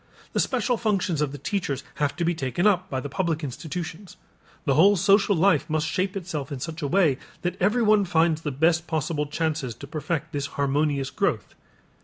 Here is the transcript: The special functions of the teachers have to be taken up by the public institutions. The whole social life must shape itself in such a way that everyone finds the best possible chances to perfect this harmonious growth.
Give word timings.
The 0.33 0.39
special 0.39 0.77
functions 0.77 1.21
of 1.21 1.31
the 1.31 1.37
teachers 1.37 1.83
have 1.97 2.15
to 2.15 2.25
be 2.25 2.33
taken 2.33 2.65
up 2.65 2.89
by 2.89 2.99
the 3.01 3.07
public 3.07 3.43
institutions. 3.43 4.17
The 4.65 4.73
whole 4.73 4.95
social 4.95 5.35
life 5.35 5.69
must 5.69 5.85
shape 5.85 6.17
itself 6.17 6.51
in 6.51 6.59
such 6.59 6.81
a 6.81 6.87
way 6.87 7.19
that 7.43 7.55
everyone 7.61 8.05
finds 8.05 8.41
the 8.41 8.49
best 8.49 8.87
possible 8.87 9.27
chances 9.27 9.75
to 9.75 9.85
perfect 9.85 10.33
this 10.33 10.47
harmonious 10.57 11.11
growth. 11.11 11.53